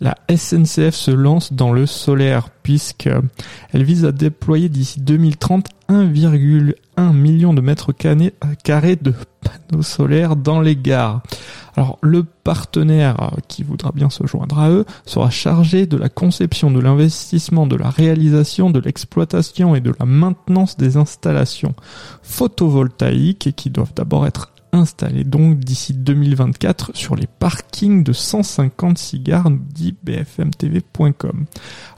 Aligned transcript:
La 0.00 0.14
SNCF 0.28 0.94
se 0.94 1.10
lance 1.10 1.52
dans 1.52 1.72
le 1.72 1.86
solaire 1.86 2.50
puisque 2.62 3.08
elle 3.72 3.84
vise 3.84 4.04
à 4.04 4.12
déployer 4.12 4.68
d'ici 4.68 5.00
2030 5.00 5.68
1,1 5.88 7.12
million 7.12 7.54
de 7.54 7.60
mètres 7.60 7.92
carrés 7.92 8.96
de 8.96 9.14
panneaux 9.40 9.82
solaires 9.82 10.36
dans 10.36 10.60
les 10.60 10.76
gares. 10.76 11.22
Alors 11.76 11.98
le 12.02 12.24
partenaire 12.24 13.32
qui 13.48 13.62
voudra 13.62 13.92
bien 13.92 14.10
se 14.10 14.26
joindre 14.26 14.58
à 14.58 14.70
eux 14.70 14.84
sera 15.04 15.30
chargé 15.30 15.86
de 15.86 15.96
la 15.96 16.08
conception, 16.08 16.70
de 16.70 16.80
l'investissement, 16.80 17.66
de 17.66 17.76
la 17.76 17.90
réalisation, 17.90 18.70
de 18.70 18.80
l'exploitation 18.80 19.74
et 19.74 19.80
de 19.80 19.92
la 19.98 20.06
maintenance 20.06 20.76
des 20.76 20.96
installations 20.96 21.74
photovoltaïques 22.22 23.54
qui 23.54 23.70
doivent 23.70 23.94
d'abord 23.94 24.26
être 24.26 24.50
installé 24.76 25.24
donc 25.24 25.58
d'ici 25.58 25.94
2024 25.94 26.92
sur 26.94 27.16
les 27.16 27.26
parkings 27.26 28.02
de 28.02 28.12
156 28.12 29.20
gares, 29.20 29.50
nous 29.50 29.60
dit 29.72 29.94
bfmtv.com. 30.02 31.46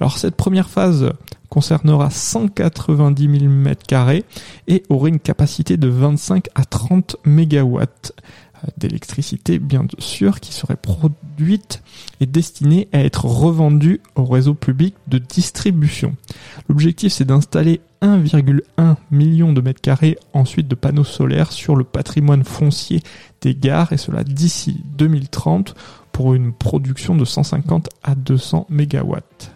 Alors 0.00 0.18
cette 0.18 0.36
première 0.36 0.68
phase 0.68 1.12
concernera 1.48 2.10
190 2.10 3.40
000 3.40 3.52
m2 3.52 4.22
et 4.68 4.82
aurait 4.88 5.10
une 5.10 5.20
capacité 5.20 5.76
de 5.76 5.88
25 5.88 6.48
à 6.54 6.64
30 6.64 7.16
MW 7.24 7.82
d'électricité 8.76 9.58
bien 9.58 9.86
sûr 9.98 10.40
qui 10.40 10.52
serait 10.52 10.76
produite 10.76 11.82
et 12.20 12.26
destinée 12.26 12.88
à 12.92 13.00
être 13.00 13.24
revendue 13.24 14.00
au 14.14 14.24
réseau 14.24 14.54
public 14.54 14.94
de 15.08 15.18
distribution. 15.18 16.14
L'objectif 16.68 17.12
c'est 17.12 17.24
d'installer 17.24 17.80
1,1 18.02 18.96
million 19.10 19.52
de 19.52 19.60
mètres 19.60 19.80
carrés 19.80 20.18
ensuite 20.32 20.68
de 20.68 20.74
panneaux 20.74 21.04
solaires 21.04 21.52
sur 21.52 21.76
le 21.76 21.84
patrimoine 21.84 22.44
foncier 22.44 23.02
des 23.40 23.54
gares 23.54 23.92
et 23.92 23.96
cela 23.96 24.24
d'ici 24.24 24.82
2030 24.96 25.74
pour 26.12 26.34
une 26.34 26.52
production 26.52 27.14
de 27.14 27.24
150 27.24 27.90
à 28.02 28.14
200 28.14 28.66
mégawatts. 28.70 29.55